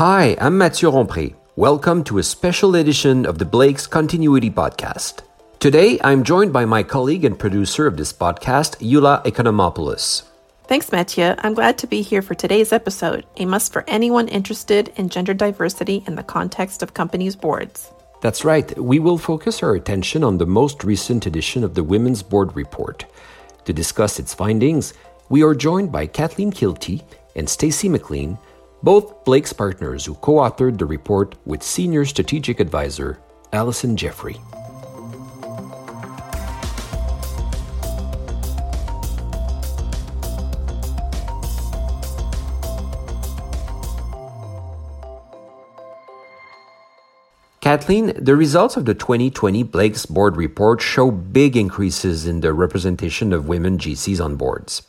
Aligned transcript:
Hi, 0.00 0.34
I'm 0.40 0.56
Mathieu 0.56 0.90
Rompré. 0.90 1.34
Welcome 1.56 2.04
to 2.04 2.16
a 2.16 2.22
special 2.22 2.74
edition 2.74 3.26
of 3.26 3.36
the 3.36 3.44
Blakes 3.44 3.86
Continuity 3.86 4.50
Podcast. 4.50 5.20
Today, 5.58 6.00
I'm 6.02 6.24
joined 6.24 6.54
by 6.54 6.64
my 6.64 6.82
colleague 6.82 7.26
and 7.26 7.38
producer 7.38 7.86
of 7.86 7.98
this 7.98 8.10
podcast, 8.10 8.78
Eula 8.78 9.22
Economopoulos. 9.24 10.22
Thanks, 10.64 10.90
Mathieu. 10.90 11.34
I'm 11.40 11.52
glad 11.52 11.76
to 11.76 11.86
be 11.86 12.00
here 12.00 12.22
for 12.22 12.34
today's 12.34 12.72
episode, 12.72 13.26
a 13.36 13.44
must 13.44 13.74
for 13.74 13.84
anyone 13.86 14.28
interested 14.28 14.90
in 14.96 15.10
gender 15.10 15.34
diversity 15.34 16.02
in 16.06 16.14
the 16.14 16.22
context 16.22 16.82
of 16.82 16.94
companies' 16.94 17.36
boards. 17.36 17.92
That's 18.22 18.42
right. 18.42 18.74
We 18.80 19.00
will 19.00 19.18
focus 19.18 19.62
our 19.62 19.74
attention 19.74 20.24
on 20.24 20.38
the 20.38 20.46
most 20.46 20.82
recent 20.82 21.26
edition 21.26 21.62
of 21.62 21.74
the 21.74 21.84
Women's 21.84 22.22
Board 22.22 22.56
Report. 22.56 23.04
To 23.66 23.74
discuss 23.74 24.18
its 24.18 24.32
findings, 24.32 24.94
we 25.28 25.42
are 25.42 25.54
joined 25.54 25.92
by 25.92 26.06
Kathleen 26.06 26.52
Keilty 26.52 27.02
and 27.36 27.46
Stacy 27.46 27.90
McLean, 27.90 28.38
both 28.82 29.24
Blakes 29.24 29.52
partners 29.52 30.04
who 30.04 30.14
co 30.14 30.34
authored 30.34 30.78
the 30.78 30.86
report 30.86 31.34
with 31.44 31.62
senior 31.62 32.04
strategic 32.04 32.60
advisor 32.60 33.18
Alison 33.52 33.96
Jeffrey. 33.96 34.40
Kathleen, 47.60 48.12
the 48.16 48.34
results 48.34 48.76
of 48.76 48.84
the 48.84 48.94
2020 48.94 49.62
Blakes 49.64 50.06
Board 50.06 50.36
report 50.36 50.80
show 50.80 51.10
big 51.10 51.56
increases 51.56 52.26
in 52.26 52.40
the 52.40 52.52
representation 52.52 53.32
of 53.32 53.46
women 53.46 53.78
GCs 53.78 54.24
on 54.24 54.34
boards. 54.34 54.82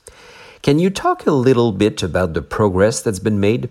Can 0.62 0.78
you 0.78 0.92
talk 0.92 1.26
a 1.26 1.32
little 1.32 1.72
bit 1.72 2.04
about 2.04 2.36
the 2.36 2.42
progress 2.44 3.02
that's 3.02 3.18
been 3.18 3.40
made? 3.40 3.70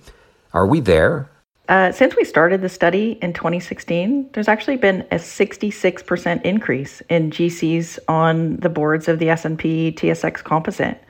Are 0.52 0.66
we 0.66 0.80
there? 0.80 1.30
Uh, 1.68 1.92
since 1.92 2.16
we 2.16 2.24
started 2.24 2.62
the 2.62 2.68
study 2.68 3.16
in 3.22 3.32
2016, 3.32 4.30
there's 4.32 4.48
actually 4.48 4.76
been 4.76 5.02
a 5.12 5.16
66% 5.16 6.42
increase 6.42 7.00
in 7.08 7.30
GCs 7.30 8.00
on 8.08 8.56
the 8.56 8.68
boards 8.68 9.06
of 9.06 9.20
the 9.20 9.28
S&P 9.28 9.92
TSX 9.92 10.42
Composite. 10.42 11.00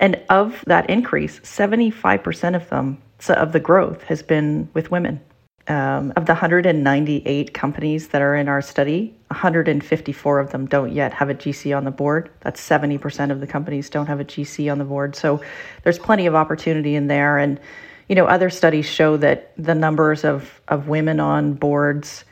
And 0.00 0.18
of 0.30 0.64
that 0.66 0.88
increase, 0.88 1.40
75% 1.40 2.56
of 2.56 2.66
them, 2.70 2.96
so 3.18 3.34
of 3.34 3.52
the 3.52 3.60
growth, 3.60 4.04
has 4.04 4.22
been 4.22 4.70
with 4.72 4.90
women. 4.90 5.20
Um, 5.68 6.14
of 6.16 6.24
the 6.24 6.32
198 6.32 7.52
companies 7.52 8.08
that 8.08 8.22
are 8.22 8.34
in 8.34 8.48
our 8.48 8.62
study, 8.62 9.14
154 9.26 10.38
of 10.38 10.50
them 10.50 10.64
don't 10.64 10.92
yet 10.92 11.12
have 11.12 11.28
a 11.28 11.34
GC 11.34 11.76
on 11.76 11.84
the 11.84 11.90
board. 11.90 12.30
That's 12.40 12.66
70% 12.66 13.30
of 13.30 13.40
the 13.40 13.46
companies 13.46 13.90
don't 13.90 14.06
have 14.06 14.18
a 14.18 14.24
GC 14.24 14.72
on 14.72 14.78
the 14.78 14.86
board. 14.86 15.14
So 15.14 15.42
there's 15.82 15.98
plenty 15.98 16.24
of 16.24 16.34
opportunity 16.34 16.94
in 16.94 17.06
there. 17.06 17.36
And, 17.36 17.60
you 18.08 18.14
know, 18.14 18.24
other 18.24 18.48
studies 18.48 18.86
show 18.86 19.18
that 19.18 19.52
the 19.58 19.74
numbers 19.74 20.24
of, 20.24 20.58
of 20.68 20.88
women 20.88 21.20
on 21.20 21.52
boards 21.52 22.24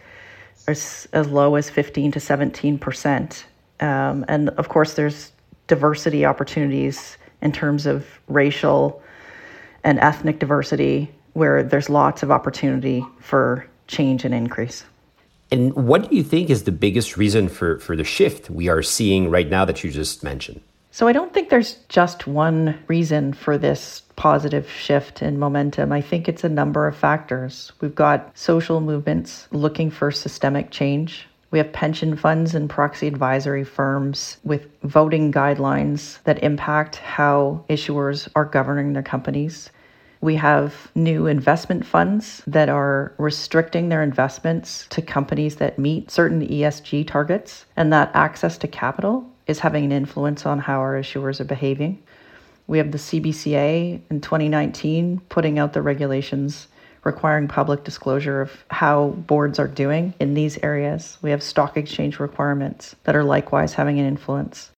are 0.67 0.70
as, 0.70 1.07
low 1.12 1.57
as 1.57 1.69
15 1.69 2.12
to 2.12 2.19
17%. 2.19 3.45
Um, 3.81 4.25
and 4.29 4.48
of 4.48 4.70
course, 4.70 4.95
there's 4.95 5.33
diversity 5.67 6.25
opportunities 6.25 7.19
in 7.42 7.53
terms 7.53 7.84
of 7.84 8.07
racial 8.29 9.03
and 9.84 9.98
ethnic 9.98 10.39
diversity 10.39 11.12
where 11.37 11.62
there's 11.62 11.91
lots 11.91 12.23
of 12.23 12.31
opportunity 12.31 13.05
for 13.20 13.67
change 13.89 14.25
and 14.25 14.33
increase. 14.34 14.84
And 15.51 15.75
what 15.75 16.09
do 16.09 16.17
you 16.17 16.23
think 16.23 16.48
is 16.48 16.65
the 16.65 16.73
biggest 16.73 17.19
reason 17.19 17.48
for, 17.48 17.79
for 17.79 17.95
the 17.95 18.05
shift 18.05 18.48
we 18.48 18.69
are 18.69 18.83
seeing 18.83 19.31
right 19.31 19.48
now 19.48 19.67
that 19.67 19.84
you 19.84 19.91
just 19.91 20.25
mentioned? 20.25 20.62
So 20.92 21.07
I 21.07 21.12
don't 21.12 21.34
think 21.34 21.51
there's 21.51 21.75
just 21.91 22.27
one 22.27 22.79
reason 22.89 23.34
for 23.34 23.59
this 23.59 24.01
positive 24.17 24.69
shift 24.70 25.20
in 25.20 25.39
momentum. 25.39 25.92
I 25.92 26.01
think 26.01 26.27
it's 26.27 26.42
a 26.42 26.48
number 26.48 26.87
of 26.87 26.97
factors. 26.97 27.70
We've 27.83 27.95
got 27.95 28.31
social 28.37 28.81
movements 28.81 29.47
looking 29.53 29.91
for 29.91 30.11
systemic 30.11 30.70
change. 30.70 31.29
We 31.51 31.59
have 31.59 31.70
pension 31.70 32.17
funds 32.17 32.55
and 32.55 32.69
proxy 32.69 33.07
advisory 33.09 33.62
firms 33.62 34.39
with 34.42 34.67
voting 34.84 35.33
guidelines 35.33 36.23
that 36.24 36.42
impact 36.42 36.97
how 36.97 37.63
issuers 37.68 38.27
are 38.35 38.47
governing 38.47 38.95
their 38.95 39.03
companies. 39.03 39.68
We 40.21 40.37
have 40.37 40.91
new 40.95 41.27
investment 41.27 41.85
funds 41.85 42.43
that 42.47 42.69
are 42.69 43.13
restricting 43.19 43.89
their 43.89 44.03
investments 44.03 44.87
to 44.91 45.03
companies 45.03 45.57
that 45.57 45.79
meet 45.79 46.11
certain 46.11 46.47
ESG 46.47 47.07
targets, 47.07 47.67
and 47.77 47.93
that 47.93 48.11
access 48.15 48.57
to 48.59 48.69
capital 48.69 49.29
is 49.47 49.59
having 49.61 49.85
an 49.85 49.93
influence 49.93 50.47
on 50.47 50.59
how 50.59 50.81
our 50.81 50.95
issuers 50.95 51.41
are 51.41 51.45
behaving. 51.45 52.03
We 52.67 52.79
have 52.79 52.91
the 52.91 52.99
CBCA 52.99 54.01
in 54.11 54.21
2019 54.21 55.21
putting 55.29 55.59
out 55.59 55.73
the 55.73 55.83
regulations 55.83 56.67
requiring 57.05 57.47
public 57.47 57.85
disclosure 57.85 58.41
of 58.41 58.65
how 58.69 59.11
boards 59.29 59.61
are 59.61 59.69
doing 59.69 60.13
in 60.19 60.35
these 60.35 60.59
areas. 60.65 61.19
We 61.23 61.31
have 61.31 61.43
stock 61.43 61.77
exchange 61.77 62.19
requirements 62.19 62.97
that 63.05 63.15
are 63.15 63.23
likewise 63.23 63.75
having 63.75 64.01
an 64.01 64.07
influence. 64.07 64.73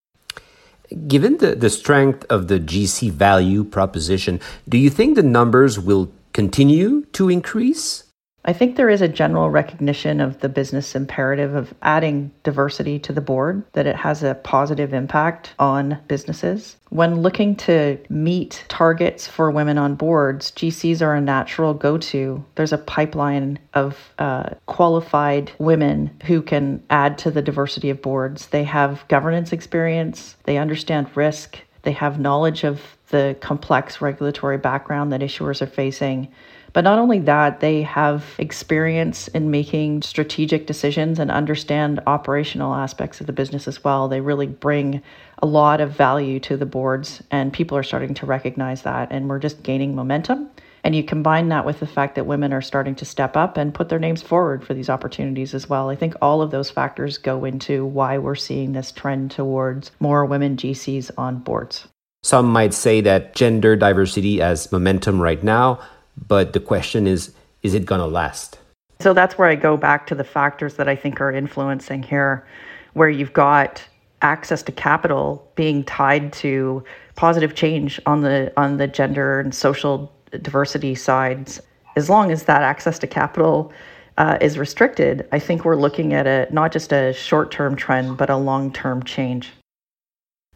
Given 1.07 1.39
the, 1.39 1.55
the 1.55 1.71
strength 1.71 2.25
of 2.31 2.49
the 2.49 2.59
GC 2.59 3.11
value 3.11 3.65
proposition, 3.65 4.41
do 4.69 4.79
you 4.79 4.89
think 4.89 5.17
the 5.17 5.23
numbers 5.23 5.79
will 5.79 6.11
continue 6.33 7.05
to 7.13 7.29
increase? 7.29 8.05
I 8.49 8.55
think 8.55 8.77
there 8.77 8.89
is 8.89 9.03
a 9.03 9.09
general 9.09 9.51
recognition 9.51 10.23
of 10.23 10.41
the 10.41 10.49
business 10.49 10.95
imperative 10.95 11.55
of 11.55 11.75
adding 11.83 12.33
diversity 12.45 12.99
to 13.01 13.13
the 13.13 13.21
board, 13.21 13.63
that 13.75 13.87
it 13.87 13.95
has 13.95 14.23
a 14.23 14.37
positive 14.37 14.95
impact 14.95 15.53
on 15.59 15.99
businesses. 16.09 16.79
When 16.89 17.21
looking 17.21 17.57
to 17.57 17.99
meet 18.09 18.65
targets 18.69 19.29
for 19.29 19.51
women 19.51 19.77
on 19.77 19.97
boards, 19.97 20.51
GCs 20.53 21.03
are 21.03 21.15
a 21.15 21.21
natural 21.21 21.75
go 21.75 21.99
to. 21.99 22.43
There's 22.55 22.73
a 22.73 22.79
pipeline 22.79 23.59
of 23.75 24.15
uh, 24.19 24.55
qualified 24.65 25.53
women 25.59 26.11
who 26.25 26.41
can 26.41 26.83
add 26.89 27.19
to 27.19 27.31
the 27.31 27.43
diversity 27.43 27.91
of 27.91 28.01
boards. 28.01 28.47
They 28.47 28.65
have 28.65 29.07
governance 29.09 29.53
experience, 29.53 30.37
they 30.45 30.57
understand 30.57 31.15
risk, 31.15 31.59
they 31.83 31.93
have 31.93 32.19
knowledge 32.19 32.65
of 32.65 32.81
the 33.11 33.37
complex 33.41 34.01
regulatory 34.01 34.57
background 34.57 35.13
that 35.13 35.21
issuers 35.21 35.61
are 35.61 35.67
facing 35.67 36.29
but 36.79 36.85
not 36.85 37.01
only 37.01 37.19
that, 37.19 37.59
they 37.59 37.83
have 37.83 38.25
experience 38.39 39.27
in 39.27 39.51
making 39.51 40.01
strategic 40.01 40.69
decisions 40.69 41.19
and 41.19 41.29
understand 41.29 41.99
operational 42.07 42.73
aspects 42.73 43.21
of 43.21 43.27
the 43.27 43.33
business 43.33 43.67
as 43.67 43.83
well. 43.83 44.07
They 44.07 44.21
really 44.21 44.47
bring 44.47 45.03
a 45.43 45.47
lot 45.47 45.81
of 45.81 45.91
value 45.91 46.39
to 46.39 46.57
the 46.57 46.67
boards, 46.67 47.21
and 47.33 47.53
people 47.53 47.77
are 47.77 47.83
starting 47.83 48.15
to 48.15 48.27
recognize 48.27 48.83
that. 48.83 49.09
And 49.11 49.29
we're 49.29 49.41
just 49.41 49.65
gaining 49.65 49.97
momentum. 49.97 50.51
And 50.85 50.95
you 50.95 51.03
combine 51.03 51.49
that 51.49 51.67
with 51.67 51.81
the 51.81 51.87
fact 51.89 52.15
that 52.15 52.27
women 52.27 52.53
are 52.53 52.63
starting 52.63 52.95
to 52.95 53.05
step 53.05 53.37
up 53.37 53.57
and 53.57 53.75
put 53.75 53.89
their 53.89 53.99
names 53.99 54.23
forward 54.23 54.65
for 54.65 54.73
these 54.73 54.89
opportunities 54.89 55.55
as 55.55 55.69
well. 55.69 55.89
I 55.89 55.97
think 55.97 56.15
all 56.23 56.43
of 56.43 56.53
those 56.53 56.71
factors 56.71 57.19
go 57.19 57.45
into 57.45 57.87
why 57.87 58.19
we're 58.19 58.37
seeing 58.37 58.71
this 58.71 58.93
trend 58.93 59.33
towards 59.33 59.91
more 59.99 60.25
women 60.25 60.57
GCs 60.57 61.11
on 61.19 61.41
boards. 61.41 61.89
Some 62.23 62.47
might 62.47 62.75
say 62.75 63.01
that 63.01 63.35
gender 63.35 63.75
diversity 63.75 64.39
has 64.39 64.71
momentum 64.71 65.21
right 65.21 65.43
now, 65.43 65.81
but 66.27 66.53
the 66.53 66.61
question 66.61 67.07
is, 67.07 67.33
is 67.63 67.75
it 67.75 67.87
going 67.87 68.01
to 68.01 68.07
last? 68.07 68.59
So 69.01 69.15
that's 69.15 69.39
where 69.39 69.49
I 69.49 69.55
go 69.55 69.77
back 69.77 70.07
to 70.09 70.15
the 70.15 70.25
factors 70.25 70.75
that 70.75 70.89
I 70.89 70.97
think 70.97 71.21
are 71.21 71.31
influencing 71.31 72.03
here, 72.03 72.47
where 72.95 73.09
you've 73.09 73.33
got 73.33 73.87
access 74.23 74.63
to 74.65 74.73
capital 74.73 75.51
being 75.55 75.85
tied 75.85 76.33
to 76.33 76.83
positive 77.15 77.55
change 77.55 78.01
on 78.07 78.23
the 78.23 78.53
on 78.57 78.77
the 78.77 78.89
gender 78.89 79.39
and 79.41 79.55
social 79.55 80.13
diversity 80.31 80.95
sides. 80.95 81.61
As 81.97 82.11
long 82.11 82.31
as 82.31 82.45
that 82.45 82.63
access 82.63 82.99
to 83.01 83.07
capital 83.07 83.73
uh, 84.19 84.39
is 84.41 84.59
restricted, 84.59 85.29
I 85.31 85.39
think 85.39 85.65
we're 85.65 85.77
looking 85.77 86.13
at 86.15 86.27
a 86.27 86.49
not 86.53 86.73
just 86.73 86.93
a 86.93 87.13
short 87.13 87.53
term 87.53 87.77
trend, 87.77 88.17
but 88.17 88.31
a 88.31 88.37
long 88.37 88.73
term 88.73 89.05
change. 89.05 89.53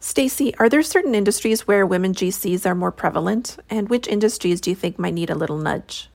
Stacy, 0.03 0.53
are 0.57 0.67
there 0.67 0.83
certain 0.83 1.15
industries 1.15 1.65
where 1.65 1.85
women 1.85 2.13
GCs 2.13 2.65
are 2.65 2.75
more 2.75 2.91
prevalent? 2.91 3.55
And 3.69 3.87
which 3.87 4.05
industries 4.05 4.59
do 4.59 4.69
you 4.69 4.75
think 4.75 4.99
might 4.99 5.13
need 5.13 5.29
a 5.29 5.33
little 5.33 5.57
nudge? 5.57 6.09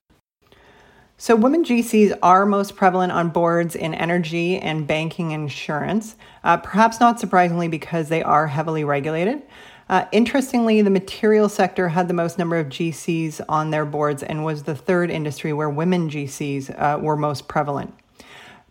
So, 1.17 1.35
women 1.35 1.65
GCs 1.65 2.15
are 2.21 2.45
most 2.45 2.75
prevalent 2.75 3.11
on 3.11 3.29
boards 3.29 3.75
in 3.75 3.95
energy 3.95 4.59
and 4.59 4.85
banking 4.85 5.31
insurance, 5.31 6.17
uh, 6.43 6.57
perhaps 6.57 6.99
not 6.99 7.19
surprisingly 7.19 7.67
because 7.67 8.09
they 8.09 8.21
are 8.21 8.45
heavily 8.45 8.83
regulated. 8.83 9.41
Uh, 9.89 10.05
interestingly, 10.11 10.83
the 10.83 10.91
material 10.91 11.49
sector 11.49 11.89
had 11.89 12.07
the 12.07 12.13
most 12.13 12.37
number 12.37 12.57
of 12.57 12.67
GCs 12.67 13.41
on 13.49 13.71
their 13.71 13.85
boards 13.85 14.21
and 14.21 14.45
was 14.45 14.61
the 14.63 14.75
third 14.75 15.09
industry 15.09 15.51
where 15.51 15.67
women 15.67 16.11
GCs 16.11 16.79
uh, 16.79 16.99
were 16.99 17.17
most 17.17 17.47
prevalent. 17.47 17.95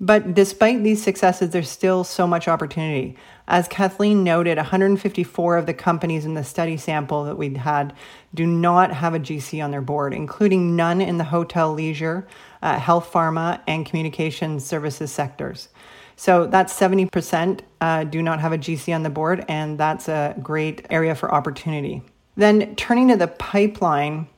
But 0.00 0.34
despite 0.34 0.84
these 0.84 1.02
successes, 1.02 1.50
there's 1.50 1.68
still 1.68 2.04
so 2.04 2.26
much 2.26 2.46
opportunity. 2.46 3.16
As 3.48 3.66
Kathleen 3.66 4.22
noted, 4.22 4.56
154 4.56 5.56
of 5.56 5.66
the 5.66 5.74
companies 5.74 6.24
in 6.24 6.34
the 6.34 6.44
study 6.44 6.76
sample 6.76 7.24
that 7.24 7.36
we 7.36 7.54
had 7.54 7.94
do 8.32 8.46
not 8.46 8.92
have 8.92 9.14
a 9.14 9.18
GC 9.18 9.62
on 9.62 9.70
their 9.70 9.80
board, 9.80 10.14
including 10.14 10.76
none 10.76 11.00
in 11.00 11.18
the 11.18 11.24
hotel, 11.24 11.72
leisure, 11.72 12.28
uh, 12.62 12.78
health, 12.78 13.10
pharma, 13.12 13.60
and 13.66 13.86
communication 13.86 14.60
services 14.60 15.10
sectors. 15.10 15.68
So 16.14 16.46
that's 16.46 16.78
70% 16.78 17.60
uh, 17.80 18.04
do 18.04 18.22
not 18.22 18.40
have 18.40 18.52
a 18.52 18.58
GC 18.58 18.94
on 18.94 19.02
the 19.02 19.10
board, 19.10 19.44
and 19.48 19.78
that's 19.78 20.08
a 20.08 20.34
great 20.42 20.84
area 20.90 21.14
for 21.14 21.32
opportunity. 21.32 22.02
Then 22.36 22.74
turning 22.76 23.08
to 23.08 23.16
the 23.16 23.28
pipeline, 23.28 24.28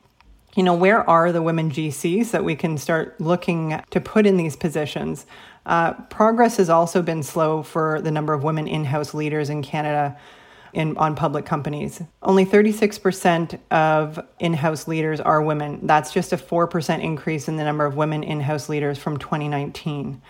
you 0.55 0.63
know, 0.63 0.75
where 0.75 1.07
are 1.09 1.31
the 1.31 1.41
women 1.41 1.71
GCs 1.71 2.31
that 2.31 2.43
we 2.43 2.55
can 2.55 2.77
start 2.77 3.19
looking 3.19 3.81
to 3.89 3.99
put 4.01 4.25
in 4.25 4.37
these 4.37 4.55
positions? 4.55 5.25
Uh, 5.65 5.93
progress 5.93 6.57
has 6.57 6.69
also 6.69 7.01
been 7.01 7.23
slow 7.23 7.61
for 7.61 8.01
the 8.01 8.11
number 8.11 8.33
of 8.33 8.43
women 8.43 8.67
in 8.67 8.85
house 8.85 9.13
leaders 9.13 9.49
in 9.49 9.61
Canada 9.61 10.17
in, 10.73 10.97
on 10.97 11.15
public 11.15 11.45
companies. 11.45 12.01
Only 12.21 12.45
36% 12.45 13.59
of 13.69 14.19
in 14.39 14.53
house 14.53 14.87
leaders 14.87 15.19
are 15.19 15.41
women. 15.41 15.85
That's 15.85 16.11
just 16.11 16.33
a 16.33 16.37
4% 16.37 17.03
increase 17.03 17.47
in 17.47 17.57
the 17.57 17.63
number 17.63 17.85
of 17.85 17.95
women 17.95 18.23
in 18.23 18.39
house 18.39 18.69
leaders 18.69 18.97
from 18.97 19.17
2019. 19.17 20.21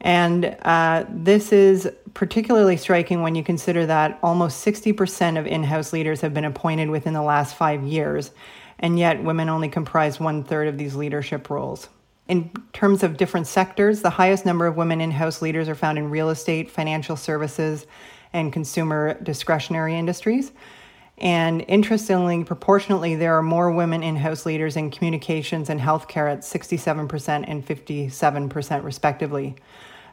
And 0.00 0.56
uh, 0.62 1.04
this 1.08 1.52
is 1.52 1.90
particularly 2.14 2.76
striking 2.76 3.22
when 3.22 3.34
you 3.34 3.42
consider 3.42 3.84
that 3.86 4.18
almost 4.22 4.64
60% 4.64 5.38
of 5.38 5.46
in 5.46 5.64
house 5.64 5.92
leaders 5.92 6.20
have 6.20 6.32
been 6.32 6.44
appointed 6.44 6.88
within 6.88 7.14
the 7.14 7.22
last 7.22 7.56
five 7.56 7.82
years, 7.82 8.30
and 8.78 8.96
yet 8.96 9.22
women 9.22 9.48
only 9.48 9.68
comprise 9.68 10.20
one 10.20 10.44
third 10.44 10.68
of 10.68 10.78
these 10.78 10.94
leadership 10.94 11.50
roles. 11.50 11.88
In 12.28 12.50
terms 12.74 13.02
of 13.02 13.16
different 13.16 13.46
sectors, 13.46 14.02
the 14.02 14.10
highest 14.10 14.44
number 14.44 14.66
of 14.66 14.76
women 14.76 15.00
in 15.00 15.10
house 15.10 15.40
leaders 15.40 15.68
are 15.68 15.74
found 15.74 15.96
in 15.96 16.10
real 16.10 16.28
estate, 16.28 16.70
financial 16.70 17.16
services, 17.16 17.86
and 18.34 18.52
consumer 18.52 19.18
discretionary 19.22 19.96
industries. 19.96 20.52
And 21.16 21.64
interestingly, 21.66 22.44
proportionately, 22.44 23.16
there 23.16 23.36
are 23.36 23.42
more 23.42 23.72
women 23.72 24.02
in 24.02 24.14
house 24.16 24.46
leaders 24.46 24.76
in 24.76 24.90
communications 24.90 25.70
and 25.70 25.80
healthcare 25.80 26.30
at 26.30 26.40
67% 26.40 27.44
and 27.48 27.66
57%, 27.66 28.84
respectively. 28.84 29.56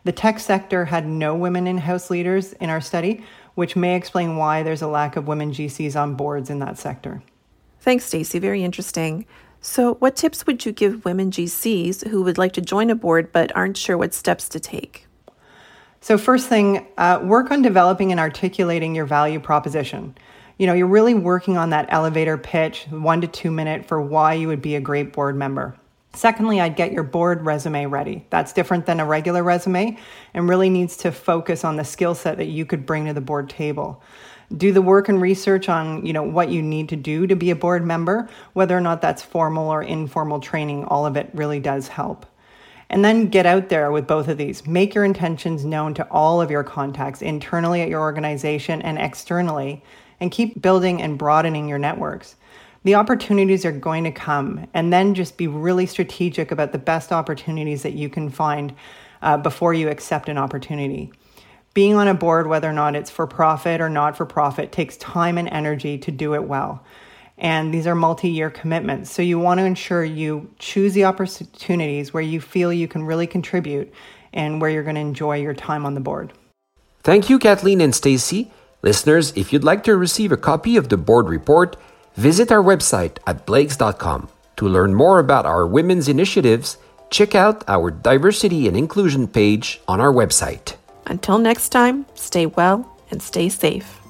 The 0.05 0.11
tech 0.11 0.39
sector 0.39 0.85
had 0.85 1.05
no 1.05 1.35
women 1.35 1.67
in 1.67 1.79
house 1.79 2.09
leaders 2.09 2.53
in 2.53 2.69
our 2.69 2.81
study, 2.81 3.23
which 3.55 3.75
may 3.75 3.95
explain 3.95 4.37
why 4.37 4.63
there's 4.63 4.81
a 4.81 4.87
lack 4.87 5.15
of 5.15 5.27
women 5.27 5.51
GCs 5.51 5.99
on 5.99 6.15
boards 6.15 6.49
in 6.49 6.59
that 6.59 6.77
sector. 6.77 7.21
Thanks, 7.81 8.05
Stacy. 8.05 8.39
Very 8.39 8.63
interesting. 8.63 9.25
So, 9.67 9.95
what 9.95 10.15
tips 10.15 10.45
would 10.45 10.63
you 10.63 10.71
give 10.71 11.05
women 11.05 11.31
GCs 11.31 12.07
who 12.09 12.21
would 12.21 12.37
like 12.37 12.53
to 12.53 12.61
join 12.61 12.91
a 12.91 12.95
board 12.95 13.31
but 13.31 13.53
aren't 13.55 13.77
sure 13.77 13.97
what 13.97 14.13
steps 14.13 14.47
to 14.49 14.59
take? 14.59 15.07
So, 16.01 16.19
first 16.19 16.47
thing, 16.47 16.87
uh, 16.99 17.19
work 17.23 17.49
on 17.49 17.63
developing 17.63 18.11
and 18.11 18.19
articulating 18.19 18.93
your 18.93 19.07
value 19.07 19.39
proposition. 19.39 20.15
You 20.59 20.67
know, 20.67 20.73
you're 20.73 20.85
really 20.85 21.15
working 21.15 21.57
on 21.57 21.71
that 21.71 21.87
elevator 21.89 22.37
pitch, 22.37 22.85
one 22.91 23.21
to 23.21 23.27
two 23.27 23.49
minute, 23.49 23.87
for 23.87 23.99
why 23.99 24.35
you 24.35 24.47
would 24.49 24.61
be 24.61 24.75
a 24.75 24.79
great 24.79 25.11
board 25.11 25.35
member. 25.35 25.75
Secondly, 26.13 26.61
I'd 26.61 26.75
get 26.75 26.91
your 26.91 27.03
board 27.03 27.43
resume 27.43 27.87
ready. 27.87 28.27
That's 28.29 28.53
different 28.53 28.85
than 28.85 28.99
a 28.99 29.05
regular 29.05 29.41
resume 29.41 29.97
and 30.35 30.47
really 30.47 30.69
needs 30.69 30.95
to 30.97 31.11
focus 31.11 31.65
on 31.65 31.75
the 31.75 31.83
skill 31.83 32.13
set 32.13 32.37
that 32.37 32.45
you 32.45 32.67
could 32.67 32.85
bring 32.85 33.07
to 33.07 33.13
the 33.13 33.19
board 33.19 33.49
table. 33.49 34.03
Do 34.55 34.71
the 34.71 34.81
work 34.81 35.09
and 35.09 35.21
research 35.21 35.69
on, 35.69 36.05
you 36.05 36.13
know, 36.13 36.23
what 36.23 36.49
you 36.49 36.61
need 36.61 36.89
to 36.89 36.95
do 36.95 37.25
to 37.27 37.35
be 37.35 37.49
a 37.49 37.55
board 37.55 37.85
member, 37.85 38.29
whether 38.53 38.77
or 38.77 38.81
not 38.81 39.01
that's 39.01 39.21
formal 39.21 39.69
or 39.69 39.81
informal 39.81 40.39
training, 40.39 40.85
all 40.85 41.05
of 41.05 41.17
it 41.17 41.29
really 41.33 41.59
does 41.59 41.87
help. 41.87 42.25
And 42.89 43.03
then 43.03 43.29
get 43.29 43.47
out 43.47 43.69
there 43.69 43.91
with 43.91 44.05
both 44.05 44.27
of 44.27 44.37
these. 44.37 44.67
Make 44.67 44.93
your 44.93 45.03
intentions 45.03 45.65
known 45.65 45.95
to 45.95 46.07
all 46.11 46.41
of 46.41 46.51
your 46.51 46.63
contacts 46.63 47.23
internally 47.23 47.81
at 47.81 47.89
your 47.89 48.01
organization 48.01 48.81
and 48.83 48.99
externally, 48.99 49.83
and 50.19 50.31
keep 50.31 50.61
building 50.61 51.01
and 51.01 51.17
broadening 51.17 51.67
your 51.67 51.79
networks. 51.79 52.35
The 52.83 52.95
opportunities 52.95 53.65
are 53.65 53.71
going 53.71 54.03
to 54.03 54.11
come, 54.11 54.67
and 54.75 54.93
then 54.93 55.15
just 55.15 55.37
be 55.37 55.47
really 55.47 55.87
strategic 55.87 56.51
about 56.51 56.71
the 56.71 56.77
best 56.77 57.11
opportunities 57.11 57.81
that 57.81 57.93
you 57.93 58.09
can 58.09 58.29
find 58.29 58.75
uh, 59.23 59.37
before 59.37 59.73
you 59.73 59.89
accept 59.89 60.29
an 60.29 60.37
opportunity. 60.37 61.11
Being 61.75 61.95
on 61.95 62.07
a 62.07 62.13
board, 62.13 62.47
whether 62.47 62.69
or 62.69 62.73
not 62.73 62.95
it's 62.95 63.09
for 63.09 63.27
profit 63.27 63.81
or 63.81 63.89
not 63.89 64.15
for 64.15 64.25
profit, 64.25 64.71
takes 64.71 64.95
time 64.95 65.37
and 65.37 65.49
energy 65.49 65.97
to 65.99 66.09
do 66.09 66.33
it 66.33 66.45
well. 66.45 66.81
And 67.37 67.73
these 67.73 67.85
are 67.85 67.95
multi 67.95 68.29
year 68.29 68.49
commitments. 68.49 69.11
So 69.11 69.21
you 69.21 69.37
want 69.37 69.59
to 69.59 69.65
ensure 69.65 70.01
you 70.03 70.49
choose 70.57 70.93
the 70.93 71.03
opportunities 71.03 72.13
where 72.13 72.23
you 72.23 72.39
feel 72.39 72.71
you 72.71 72.87
can 72.87 73.03
really 73.03 73.27
contribute 73.27 73.93
and 74.31 74.61
where 74.61 74.69
you're 74.69 74.83
going 74.83 74.95
to 74.95 75.01
enjoy 75.01 75.41
your 75.41 75.53
time 75.53 75.85
on 75.85 75.95
the 75.95 75.99
board. 75.99 76.31
Thank 77.03 77.29
you, 77.29 77.37
Kathleen 77.37 77.81
and 77.81 77.93
Stacy. 77.93 78.53
Listeners, 78.81 79.33
if 79.35 79.51
you'd 79.51 79.65
like 79.65 79.83
to 79.83 79.97
receive 79.97 80.31
a 80.31 80.37
copy 80.37 80.77
of 80.77 80.87
the 80.87 80.97
board 80.97 81.27
report, 81.27 81.75
visit 82.15 82.53
our 82.53 82.63
website 82.63 83.17
at 83.27 83.45
blakes.com. 83.45 84.29
To 84.55 84.69
learn 84.69 84.93
more 84.93 85.19
about 85.19 85.45
our 85.45 85.67
women's 85.67 86.07
initiatives, 86.07 86.77
check 87.09 87.35
out 87.35 87.65
our 87.67 87.91
diversity 87.91 88.65
and 88.65 88.77
inclusion 88.77 89.27
page 89.27 89.81
on 89.89 89.99
our 89.99 90.13
website. 90.13 90.75
Until 91.07 91.37
next 91.37 91.69
time, 91.69 92.05
stay 92.15 92.45
well 92.45 92.89
and 93.11 93.21
stay 93.21 93.49
safe. 93.49 94.04